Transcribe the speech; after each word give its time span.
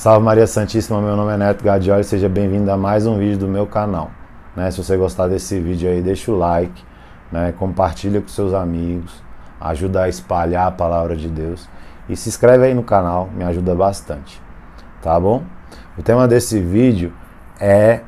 Salve 0.00 0.24
Maria 0.24 0.46
Santíssima, 0.46 0.98
meu 0.98 1.14
nome 1.14 1.34
é 1.34 1.36
Neto 1.36 1.62
Gadioli, 1.62 2.02
seja 2.04 2.26
bem-vindo 2.26 2.70
a 2.70 2.76
mais 2.78 3.06
um 3.06 3.18
vídeo 3.18 3.36
do 3.36 3.46
meu 3.46 3.66
canal. 3.66 4.10
Né? 4.56 4.70
Se 4.70 4.82
você 4.82 4.96
gostar 4.96 5.28
desse 5.28 5.60
vídeo 5.60 5.90
aí, 5.90 6.00
deixa 6.00 6.32
o 6.32 6.38
like, 6.38 6.82
né? 7.30 7.52
compartilha 7.58 8.18
com 8.18 8.28
seus 8.28 8.54
amigos, 8.54 9.22
ajuda 9.60 10.04
a 10.04 10.08
espalhar 10.08 10.68
a 10.68 10.70
palavra 10.70 11.14
de 11.14 11.28
Deus 11.28 11.68
e 12.08 12.16
se 12.16 12.30
inscreve 12.30 12.64
aí 12.64 12.72
no 12.72 12.82
canal, 12.82 13.28
me 13.36 13.44
ajuda 13.44 13.74
bastante, 13.74 14.40
tá 15.02 15.20
bom? 15.20 15.42
O 15.98 16.02
tema 16.02 16.26
desse 16.26 16.58
vídeo 16.58 17.12
é 17.60 18.00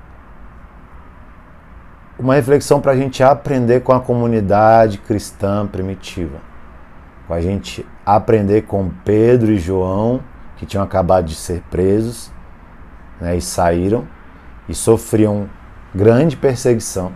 uma 2.19 2.37
reflexão 2.37 2.81
para 2.81 2.93
a 2.93 2.97
gente 2.97 3.23
aprender 3.23 3.81
com 3.81 3.93
a 3.93 4.01
comunidade 4.01 4.97
cristã 4.97 5.67
primitiva, 5.67 6.39
com 7.29 7.35
a 7.35 7.41
gente 7.43 7.85
aprender 8.07 8.63
com 8.63 8.89
Pedro 9.05 9.53
e 9.53 9.59
João 9.59 10.32
que 10.63 10.67
tinham 10.67 10.85
acabado 10.85 11.25
de 11.25 11.35
ser 11.35 11.61
presos 11.63 12.31
né, 13.21 13.37
e 13.37 13.41
saíram 13.41 14.07
e 14.69 14.75
sofriam 14.77 15.51
grande 15.93 16.37
perseguição, 16.37 17.11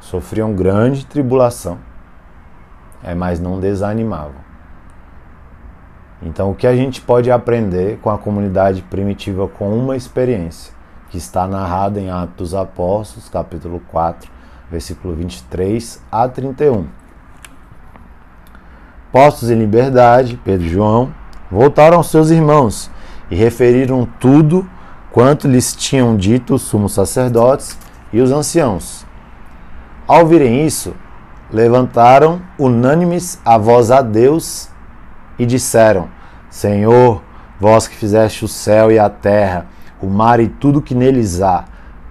sofriam 0.00 0.54
grande 0.54 1.04
tribulação, 1.04 1.76
é, 3.02 3.14
mas 3.14 3.38
não 3.38 3.60
desanimavam. 3.60 4.42
Então, 6.22 6.50
o 6.50 6.54
que 6.54 6.66
a 6.66 6.74
gente 6.74 7.02
pode 7.02 7.30
aprender 7.30 7.98
com 7.98 8.08
a 8.08 8.16
comunidade 8.16 8.80
primitiva 8.80 9.46
com 9.46 9.78
uma 9.78 9.94
experiência 9.94 10.72
que 11.10 11.18
está 11.18 11.46
narrada 11.46 12.00
em 12.00 12.08
Atos 12.08 12.34
dos 12.36 12.54
Apóstolos, 12.54 13.28
capítulo 13.28 13.78
4, 13.90 14.30
versículo 14.70 15.14
23 15.14 16.02
a 16.10 16.26
31. 16.26 16.86
Postos 19.12 19.50
em 19.50 19.58
liberdade, 19.58 20.40
Pedro 20.42 20.66
e 20.66 20.70
João 20.70 21.23
voltaram 21.50 21.98
aos 21.98 22.10
seus 22.10 22.30
irmãos 22.30 22.90
e 23.30 23.36
referiram 23.36 24.06
tudo 24.18 24.68
quanto 25.12 25.46
lhes 25.46 25.74
tinham 25.74 26.16
dito 26.16 26.54
os 26.54 26.62
sumos 26.62 26.92
sacerdotes 26.92 27.78
e 28.12 28.20
os 28.20 28.32
anciãos. 28.32 29.06
Ao 30.06 30.26
virem 30.26 30.66
isso, 30.66 30.94
levantaram 31.50 32.42
unânimes 32.58 33.38
a 33.44 33.56
voz 33.56 33.90
a 33.90 34.02
Deus 34.02 34.68
e 35.38 35.46
disseram: 35.46 36.08
Senhor, 36.50 37.22
vós 37.60 37.86
que 37.86 37.96
fizeste 37.96 38.44
o 38.44 38.48
céu 38.48 38.90
e 38.90 38.98
a 38.98 39.08
terra, 39.08 39.66
o 40.00 40.06
mar 40.06 40.40
e 40.40 40.48
tudo 40.48 40.82
que 40.82 40.94
neles 40.94 41.40
há, 41.40 41.64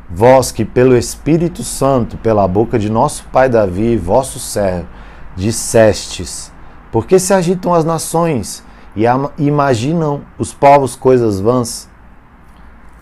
vós 0.09 0.51
que 0.51 0.63
pelo 0.63 0.97
Espírito 0.97 1.63
Santo, 1.63 2.17
pela 2.17 2.47
boca 2.47 2.79
de 2.79 2.89
nosso 2.89 3.25
pai 3.31 3.49
Davi, 3.49 3.97
vosso 3.97 4.39
servo, 4.39 4.87
dissestes: 5.35 6.51
Por 6.91 7.05
que 7.05 7.19
se 7.19 7.33
agitam 7.33 7.73
as 7.73 7.83
nações? 7.83 8.63
E 8.95 9.05
imaginam 9.37 10.21
os 10.37 10.53
povos 10.53 10.95
coisas 10.95 11.39
vãs. 11.39 11.89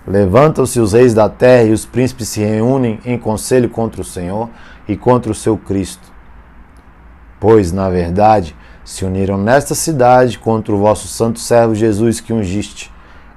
Levantam-se 0.08 0.80
os 0.80 0.94
reis 0.94 1.14
da 1.14 1.30
terra 1.30 1.64
e 1.64 1.72
os 1.72 1.86
príncipes 1.86 2.30
se 2.30 2.42
reúnem 2.42 3.00
em 3.06 3.18
conselho 3.18 3.70
contra 3.70 4.02
o 4.02 4.06
Senhor 4.06 4.50
e 4.88 4.98
contra 4.98 5.32
o 5.32 5.36
seu 5.36 5.58
Cristo. 5.58 6.12
Pois, 7.40 7.72
na 7.72 7.90
verdade, 7.90 8.56
se 8.84 9.06
uniram 9.06 9.38
nesta 9.38 9.76
cidade 9.76 10.40
contra 10.40 10.74
o 10.74 10.78
vosso 10.78 11.08
santo 11.08 11.40
servo 11.40 11.76
Jesus 11.76 12.20
que 12.20 12.34
ungiste, 12.34 12.92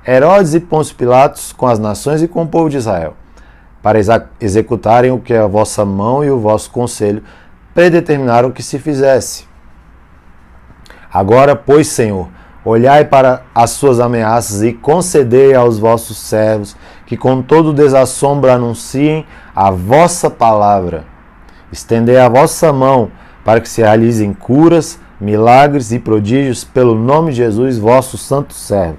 Herodes 0.06 0.55
e 0.55 0.61
Pôncio 0.61 0.94
Pilatos 0.96 1.52
com 1.52 1.66
as 1.66 1.78
nações 1.78 2.22
e 2.22 2.28
com 2.28 2.42
o 2.42 2.48
povo 2.48 2.68
de 2.68 2.77
Israel, 2.77 3.14
para 3.83 3.98
executarem 4.41 5.11
o 5.11 5.18
que 5.18 5.34
a 5.34 5.46
vossa 5.46 5.84
mão 5.84 6.24
e 6.24 6.30
o 6.30 6.39
vosso 6.39 6.70
conselho 6.70 7.22
predeterminaram 7.74 8.50
que 8.50 8.62
se 8.62 8.78
fizesse. 8.78 9.46
Agora, 11.12 11.55
pois, 11.55 11.89
Senhor, 11.89 12.28
Olhai 12.64 13.04
para 13.04 13.42
as 13.54 13.70
suas 13.70 14.00
ameaças 14.00 14.62
e 14.62 14.72
concedei 14.72 15.54
aos 15.54 15.78
vossos 15.78 16.16
servos 16.16 16.74
que 17.04 17.14
com 17.14 17.42
todo 17.42 17.74
desassombro 17.74 18.50
anunciem 18.50 19.26
a 19.54 19.70
vossa 19.70 20.30
palavra. 20.30 21.04
Estendei 21.70 22.18
a 22.18 22.28
vossa 22.28 22.72
mão 22.72 23.11
para 23.44 23.61
que 23.61 23.68
se 23.68 23.83
realizem 23.83 24.33
curas, 24.33 24.98
milagres 25.20 25.92
e 25.92 25.98
prodígios 25.98 26.64
pelo 26.64 26.94
nome 26.94 27.33
de 27.33 27.36
Jesus, 27.36 27.77
vosso 27.77 28.16
santo 28.16 28.55
servo. 28.55 28.96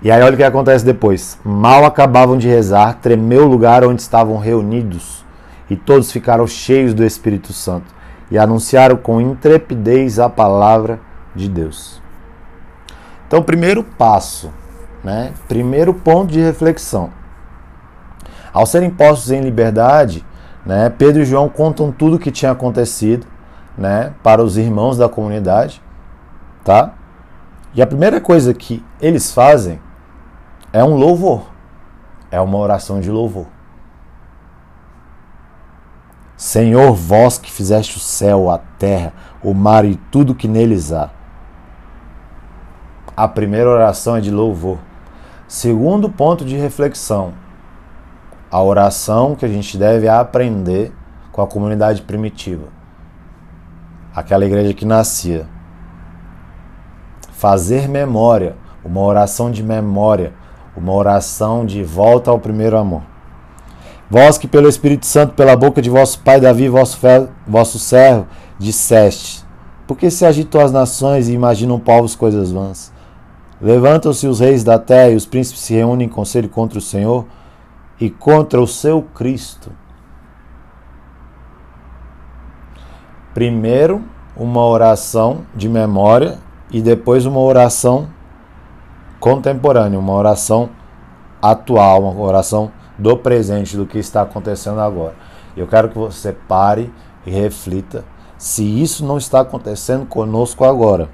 E 0.00 0.10
aí 0.10 0.22
olha 0.22 0.34
o 0.34 0.36
que 0.36 0.44
acontece 0.44 0.86
depois. 0.86 1.38
Mal 1.44 1.84
acabavam 1.84 2.38
de 2.38 2.48
rezar, 2.48 3.00
tremeu 3.02 3.44
o 3.44 3.48
lugar 3.48 3.84
onde 3.84 4.00
estavam 4.00 4.38
reunidos, 4.38 5.24
e 5.68 5.76
todos 5.76 6.10
ficaram 6.10 6.46
cheios 6.46 6.94
do 6.94 7.04
Espírito 7.04 7.52
Santo, 7.52 7.92
e 8.30 8.38
anunciaram 8.38 8.96
com 8.96 9.20
intrepidez 9.20 10.18
a 10.18 10.28
palavra 10.28 11.00
de 11.34 11.48
Deus. 11.48 12.00
Então, 13.26 13.42
primeiro 13.42 13.84
passo, 13.84 14.50
né? 15.04 15.32
primeiro 15.46 15.92
ponto 15.92 16.32
de 16.32 16.40
reflexão. 16.40 17.10
Ao 18.52 18.64
serem 18.64 18.90
postos 18.90 19.30
em 19.30 19.42
liberdade, 19.42 20.24
né, 20.64 20.88
Pedro 20.88 21.22
e 21.22 21.26
João 21.26 21.48
contam 21.48 21.92
tudo 21.92 22.16
o 22.16 22.18
que 22.18 22.30
tinha 22.30 22.50
acontecido 22.50 23.26
né, 23.76 24.14
para 24.22 24.42
os 24.42 24.56
irmãos 24.56 24.96
da 24.96 25.08
comunidade. 25.08 25.82
Tá? 26.64 26.94
E 27.74 27.82
a 27.82 27.86
primeira 27.86 28.20
coisa 28.20 28.54
que 28.54 28.84
eles 29.00 29.30
fazem 29.30 29.78
é 30.72 30.82
um 30.82 30.96
louvor, 30.96 31.50
é 32.30 32.40
uma 32.40 32.58
oração 32.58 33.00
de 33.00 33.10
louvor. 33.10 33.46
Senhor, 36.36 36.94
vós 36.94 37.36
que 37.36 37.50
fizeste 37.50 37.98
o 37.98 38.00
céu, 38.00 38.48
a 38.48 38.58
terra, 38.58 39.12
o 39.42 39.52
mar 39.52 39.84
e 39.84 39.96
tudo 40.10 40.34
que 40.34 40.48
neles 40.48 40.92
há 40.92 41.10
a 43.18 43.26
primeira 43.26 43.68
oração 43.68 44.14
é 44.14 44.20
de 44.20 44.30
louvor. 44.30 44.78
Segundo 45.48 46.08
ponto 46.08 46.44
de 46.44 46.56
reflexão, 46.56 47.32
a 48.48 48.62
oração 48.62 49.34
que 49.34 49.44
a 49.44 49.48
gente 49.48 49.76
deve 49.76 50.06
aprender 50.08 50.92
com 51.32 51.42
a 51.42 51.46
comunidade 51.48 52.02
primitiva. 52.02 52.68
Aquela 54.14 54.46
igreja 54.46 54.72
que 54.72 54.84
nascia. 54.84 55.48
Fazer 57.32 57.88
memória, 57.88 58.54
uma 58.84 59.00
oração 59.00 59.50
de 59.50 59.64
memória, 59.64 60.32
uma 60.76 60.92
oração 60.92 61.66
de 61.66 61.82
volta 61.82 62.30
ao 62.30 62.38
primeiro 62.38 62.78
amor. 62.78 63.02
Vós 64.08 64.38
que 64.38 64.46
pelo 64.46 64.68
Espírito 64.68 65.06
Santo, 65.06 65.34
pela 65.34 65.56
boca 65.56 65.82
de 65.82 65.90
vosso 65.90 66.20
pai 66.20 66.40
Davi, 66.40 66.68
vosso, 66.68 67.00
vosso 67.44 67.80
servo, 67.80 68.28
disseste: 68.60 69.44
Por 69.88 69.98
que 69.98 70.08
se 70.08 70.24
agitam 70.24 70.60
as 70.60 70.70
nações 70.70 71.28
e 71.28 71.32
imaginam 71.32 71.80
povos 71.80 72.14
coisas 72.14 72.52
vãs? 72.52 72.96
Levantam-se 73.60 74.26
os 74.26 74.40
reis 74.40 74.62
da 74.62 74.78
terra 74.78 75.10
e 75.10 75.16
os 75.16 75.26
príncipes 75.26 75.62
se 75.62 75.74
reúnem 75.74 76.06
em 76.06 76.10
conselho 76.10 76.48
contra 76.48 76.78
o 76.78 76.82
Senhor 76.82 77.26
e 78.00 78.08
contra 78.08 78.60
o 78.60 78.66
seu 78.66 79.02
Cristo. 79.02 79.72
Primeiro, 83.34 84.02
uma 84.36 84.64
oração 84.64 85.42
de 85.54 85.68
memória 85.68 86.38
e 86.70 86.80
depois 86.80 87.26
uma 87.26 87.40
oração 87.40 88.08
contemporânea, 89.18 89.98
uma 89.98 90.12
oração 90.12 90.70
atual, 91.42 92.02
uma 92.04 92.20
oração 92.20 92.70
do 92.96 93.16
presente, 93.16 93.76
do 93.76 93.86
que 93.86 93.98
está 93.98 94.22
acontecendo 94.22 94.80
agora. 94.80 95.14
Eu 95.56 95.66
quero 95.66 95.88
que 95.88 95.98
você 95.98 96.32
pare 96.32 96.92
e 97.26 97.30
reflita 97.30 98.04
se 98.36 98.62
isso 98.62 99.04
não 99.04 99.18
está 99.18 99.40
acontecendo 99.40 100.06
conosco 100.06 100.64
agora. 100.64 101.08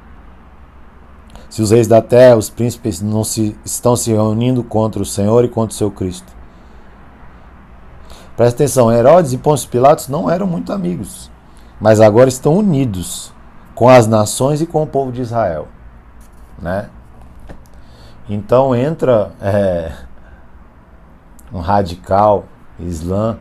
Se 1.55 1.63
os 1.63 1.71
reis 1.71 1.87
da 1.87 2.03
terra, 2.03 2.35
os 2.35 2.51
príncipes, 2.51 3.01
não 3.01 3.23
se, 3.23 3.57
estão 3.65 3.95
se 3.95 4.11
reunindo 4.11 4.65
contra 4.65 5.01
o 5.01 5.07
Senhor 5.07 5.45
e 5.45 5.49
contra 5.49 5.73
o 5.73 5.77
seu 5.77 5.89
Cristo. 5.89 6.27
Presta 8.37 8.57
atenção, 8.57 8.91
Herodes 8.91 9.33
e 9.33 9.39
Pôncio 9.39 9.69
Pilatos 9.69 10.09
não 10.09 10.29
eram 10.29 10.49
muito 10.49 10.73
amigos, 10.73 11.31
mas 11.81 12.01
agora 12.01 12.29
estão 12.29 12.57
unidos 12.57 13.33
com 13.73 13.89
as 13.89 14.09
nações 14.09 14.61
e 14.61 14.67
com 14.67 14.83
o 14.83 14.87
povo 14.89 15.13
de 15.13 15.21
Israel. 15.21 15.69
Né? 16.59 16.91
Então 18.29 18.75
entra 18.75 19.31
é, 19.41 19.93
um 21.53 21.61
radical 21.61 22.47
islã 22.81 23.39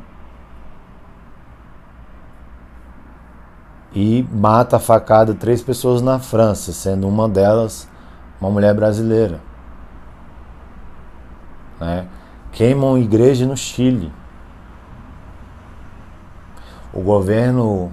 e 3.92 4.24
mata 4.32 4.76
a 4.76 4.80
facada 4.80 5.34
três 5.34 5.64
pessoas 5.64 6.00
na 6.00 6.20
França, 6.20 6.72
sendo 6.72 7.08
uma 7.08 7.28
delas 7.28 7.92
uma 8.44 8.51
mulher 8.51 8.74
brasileira. 8.74 9.40
Né? 11.80 12.06
Queimam 12.51 12.98
igreja 12.98 13.45
no 13.45 13.56
Chile. 13.56 14.12
O 16.94 17.01
governo 17.01 17.92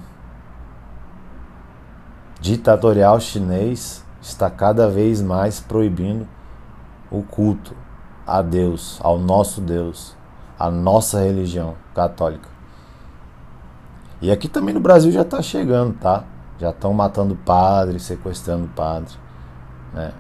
ditatorial 2.41 3.21
chinês 3.21 4.05
está 4.21 4.51
cada 4.51 4.89
vez 4.89 5.23
mais 5.23 5.61
proibindo 5.61 6.27
o 7.11 7.23
culto 7.23 7.75
a 8.27 8.43
Deus, 8.43 8.99
ao 9.03 9.19
nosso 9.19 9.61
Deus, 9.61 10.17
a 10.59 10.69
nossa 10.71 11.21
religião 11.21 11.77
católica. 11.95 12.49
E 14.21 14.31
aqui 14.31 14.49
também 14.49 14.75
no 14.75 14.81
Brasil 14.81 15.13
já 15.13 15.23
está 15.23 15.41
chegando, 15.41 15.95
tá? 15.99 16.25
Já 16.59 16.71
estão 16.71 16.93
matando 16.93 17.35
padre, 17.37 17.99
sequestrando 17.99 18.69
padre, 18.69 19.15
né? 19.95 20.13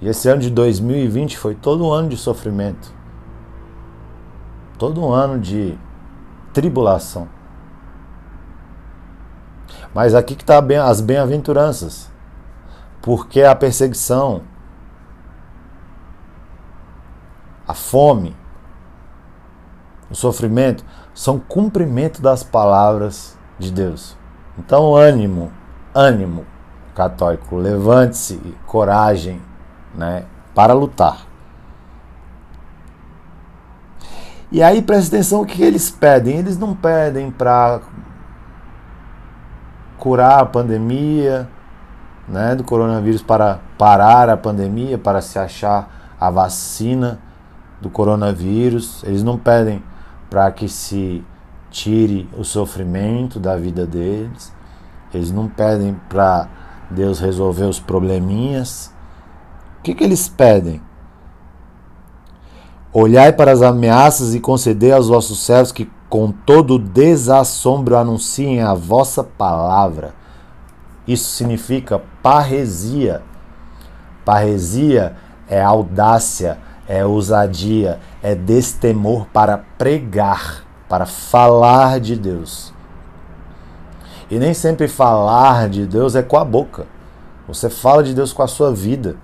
E 0.00 0.08
esse 0.08 0.28
ano 0.28 0.40
de 0.40 0.50
2020 0.50 1.36
foi 1.36 1.54
todo 1.54 1.84
um 1.84 1.92
ano 1.92 2.08
de 2.08 2.16
sofrimento. 2.16 2.92
Todo 4.78 5.04
um 5.04 5.12
ano 5.12 5.38
de 5.38 5.78
tribulação. 6.54 7.28
Mas 9.94 10.14
aqui 10.14 10.34
que 10.34 10.42
está 10.42 10.58
as 10.88 11.00
bem-aventuranças. 11.00 12.10
Porque 13.02 13.42
a 13.42 13.54
perseguição, 13.54 14.42
a 17.66 17.74
fome, 17.74 18.36
o 20.10 20.14
sofrimento 20.14 20.84
são 21.14 21.38
cumprimento 21.38 22.20
das 22.20 22.42
palavras 22.42 23.38
de 23.58 23.70
Deus. 23.70 24.16
Então, 24.58 24.94
ânimo, 24.94 25.52
ânimo 25.94 26.44
católico, 26.94 27.56
levante-se, 27.56 28.38
coragem, 28.66 29.40
né, 29.94 30.24
para 30.54 30.72
lutar. 30.72 31.26
E 34.52 34.62
aí 34.62 34.82
presta 34.82 35.16
atenção 35.16 35.42
o 35.42 35.46
que 35.46 35.62
eles 35.62 35.90
pedem. 35.90 36.38
Eles 36.38 36.58
não 36.58 36.74
pedem 36.74 37.30
para 37.30 37.80
curar 39.96 40.40
a 40.40 40.46
pandemia, 40.46 41.48
né, 42.26 42.54
do 42.54 42.64
coronavírus 42.64 43.22
para 43.22 43.60
parar 43.78 44.28
a 44.28 44.36
pandemia, 44.36 44.98
para 44.98 45.20
se 45.20 45.38
achar 45.38 46.16
a 46.18 46.30
vacina 46.30 47.20
do 47.80 47.88
coronavírus. 47.88 49.04
Eles 49.04 49.22
não 49.22 49.38
pedem 49.38 49.82
para 50.28 50.50
que 50.50 50.68
se 50.68 51.24
tire 51.70 52.28
o 52.36 52.44
sofrimento 52.44 53.38
da 53.38 53.56
vida 53.56 53.86
deles. 53.86 54.52
Eles 55.14 55.30
não 55.30 55.48
pedem 55.48 55.96
para 56.08 56.48
Deus 56.90 57.20
resolver 57.20 57.64
os 57.64 57.78
probleminhas. 57.78 58.92
O 59.80 59.82
que, 59.82 59.94
que 59.94 60.04
eles 60.04 60.28
pedem? 60.28 60.82
Olhai 62.92 63.32
para 63.32 63.50
as 63.50 63.62
ameaças 63.62 64.34
e 64.34 64.40
concedei 64.40 64.92
aos 64.92 65.08
vossos 65.08 65.38
servos 65.38 65.72
que 65.72 65.90
com 66.06 66.30
todo 66.30 66.78
desassombro 66.78 67.96
anunciem 67.96 68.60
a 68.60 68.74
vossa 68.74 69.24
palavra. 69.24 70.12
Isso 71.08 71.30
significa 71.30 72.02
parresia. 72.22 73.22
Parresia 74.22 75.16
é 75.48 75.62
audácia, 75.62 76.58
é 76.86 77.06
ousadia, 77.06 78.00
é 78.22 78.34
destemor 78.34 79.28
para 79.32 79.64
pregar, 79.78 80.62
para 80.90 81.06
falar 81.06 82.00
de 82.00 82.16
Deus. 82.16 82.74
E 84.30 84.38
nem 84.38 84.52
sempre 84.52 84.88
falar 84.88 85.70
de 85.70 85.86
Deus 85.86 86.14
é 86.14 86.22
com 86.22 86.36
a 86.36 86.44
boca. 86.44 86.86
Você 87.48 87.70
fala 87.70 88.02
de 88.02 88.12
Deus 88.12 88.32
com 88.32 88.42
a 88.42 88.46
sua 88.46 88.72
vida, 88.72 89.16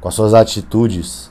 com 0.00 0.08
as 0.08 0.14
suas 0.14 0.34
atitudes. 0.34 1.30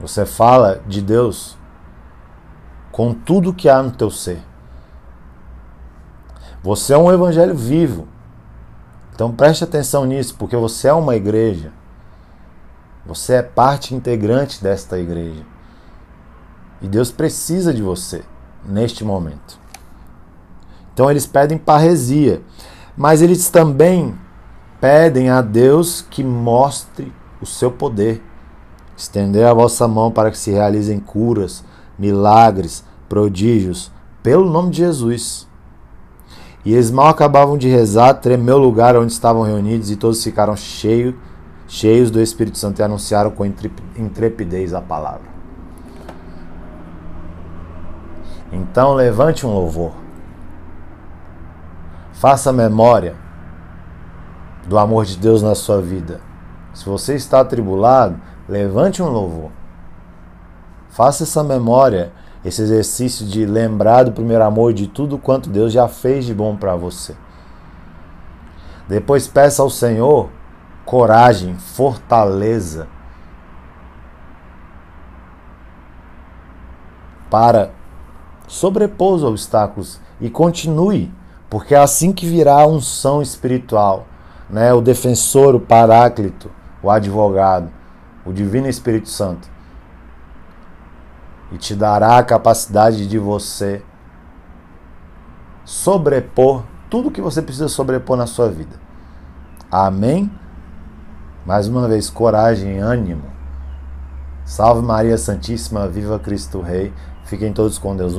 Você 0.00 0.24
fala 0.24 0.82
de 0.86 1.00
Deus 1.00 1.56
com 2.90 3.14
tudo 3.14 3.54
que 3.54 3.68
há 3.68 3.82
no 3.82 3.90
teu 3.90 4.10
ser. 4.10 4.42
Você 6.62 6.92
é 6.94 6.98
um 6.98 7.12
evangelho 7.12 7.54
vivo. 7.54 8.06
Então 9.14 9.32
preste 9.32 9.64
atenção 9.64 10.04
nisso, 10.04 10.36
porque 10.38 10.56
você 10.56 10.88
é 10.88 10.92
uma 10.92 11.16
igreja. 11.16 11.72
Você 13.04 13.34
é 13.34 13.42
parte 13.42 13.94
integrante 13.94 14.62
desta 14.62 14.98
igreja. 14.98 15.44
E 16.80 16.88
Deus 16.88 17.10
precisa 17.10 17.72
de 17.72 17.82
você 17.82 18.24
neste 18.64 19.04
momento. 19.04 19.58
Então 20.92 21.10
eles 21.10 21.26
pedem 21.26 21.58
parresia, 21.58 22.42
mas 22.96 23.22
eles 23.22 23.48
também 23.50 24.16
pedem 24.82 25.30
a 25.30 25.40
Deus 25.40 26.02
que 26.02 26.24
mostre 26.24 27.12
o 27.40 27.46
seu 27.46 27.70
poder. 27.70 28.20
Estender 28.96 29.46
a 29.46 29.54
vossa 29.54 29.86
mão 29.86 30.10
para 30.10 30.28
que 30.28 30.36
se 30.36 30.50
realizem 30.50 30.98
curas, 30.98 31.64
milagres, 31.96 32.84
prodígios, 33.08 33.92
pelo 34.24 34.50
nome 34.50 34.70
de 34.70 34.78
Jesus. 34.78 35.46
E 36.64 36.72
eles 36.72 36.90
mal 36.90 37.06
acabavam 37.06 37.56
de 37.56 37.68
rezar, 37.68 38.14
tremeu 38.14 38.56
o 38.56 38.60
lugar 38.60 38.96
onde 38.96 39.12
estavam 39.12 39.42
reunidos 39.42 39.88
e 39.88 39.94
todos 39.94 40.22
ficaram 40.22 40.56
cheios 40.56 41.14
cheios 41.68 42.10
do 42.10 42.20
Espírito 42.20 42.58
Santo 42.58 42.80
e 42.80 42.82
anunciaram 42.82 43.30
com 43.30 43.46
intrepidez 43.46 44.74
a 44.74 44.82
palavra. 44.82 45.30
Então 48.52 48.94
levante 48.94 49.46
um 49.46 49.54
louvor. 49.54 49.92
Faça 52.12 52.52
memória 52.52 53.21
do 54.66 54.78
amor 54.78 55.04
de 55.04 55.16
Deus 55.16 55.42
na 55.42 55.54
sua 55.54 55.80
vida. 55.80 56.20
Se 56.72 56.84
você 56.84 57.14
está 57.14 57.40
atribulado, 57.40 58.20
levante 58.48 59.02
um 59.02 59.08
louvor. 59.08 59.50
Faça 60.90 61.24
essa 61.24 61.42
memória, 61.42 62.12
esse 62.44 62.62
exercício 62.62 63.26
de 63.26 63.46
lembrar 63.46 64.04
do 64.04 64.12
primeiro 64.12 64.44
amor 64.44 64.72
de 64.72 64.86
tudo 64.86 65.18
quanto 65.18 65.50
Deus 65.50 65.72
já 65.72 65.88
fez 65.88 66.24
de 66.24 66.34
bom 66.34 66.56
para 66.56 66.76
você. 66.76 67.14
Depois 68.88 69.26
peça 69.26 69.62
ao 69.62 69.70
Senhor 69.70 70.28
coragem, 70.84 71.56
fortaleza 71.56 72.88
para 77.30 77.70
sobrepor 78.46 79.14
os 79.14 79.24
obstáculos 79.24 79.98
e 80.20 80.28
continue, 80.28 81.10
porque 81.48 81.74
é 81.74 81.78
assim 81.78 82.12
que 82.12 82.26
virá 82.26 82.60
a 82.60 82.66
unção 82.66 83.22
espiritual, 83.22 84.06
né? 84.52 84.72
O 84.74 84.82
defensor, 84.82 85.54
o 85.54 85.60
paráclito, 85.60 86.50
o 86.82 86.90
advogado, 86.90 87.70
o 88.24 88.32
divino 88.32 88.68
Espírito 88.68 89.08
Santo. 89.08 89.48
E 91.50 91.56
te 91.56 91.74
dará 91.74 92.18
a 92.18 92.22
capacidade 92.22 93.08
de 93.08 93.18
você 93.18 93.82
sobrepor 95.64 96.64
tudo 96.92 97.10
que 97.10 97.22
você 97.22 97.40
precisa 97.40 97.68
sobrepor 97.68 98.18
na 98.18 98.26
sua 98.26 98.50
vida. 98.50 98.76
Amém? 99.70 100.30
Mais 101.46 101.66
uma 101.66 101.88
vez, 101.88 102.10
coragem, 102.10 102.80
ânimo. 102.80 103.24
Salve 104.44 104.82
Maria 104.82 105.16
Santíssima, 105.16 105.88
viva 105.88 106.18
Cristo 106.18 106.60
Rei. 106.60 106.92
Fiquem 107.24 107.50
todos 107.50 107.78
com 107.78 107.96
Deus. 107.96 108.10